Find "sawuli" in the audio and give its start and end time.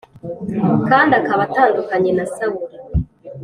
2.35-2.75